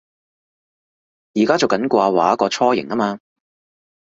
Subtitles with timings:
[1.35, 3.19] 而家做緊掛畫個雛形吖嘛